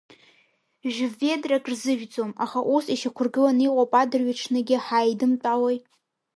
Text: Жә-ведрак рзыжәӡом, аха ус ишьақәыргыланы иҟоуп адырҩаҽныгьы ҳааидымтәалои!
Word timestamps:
Жә-ведрак 0.95 1.63
рзыжәӡом, 1.71 2.31
аха 2.43 2.59
ус 2.75 2.85
ишьақәыргыланы 2.93 3.63
иҟоуп 3.67 3.91
адырҩаҽныгьы 4.01 4.77
ҳааидымтәалои! 4.85 5.77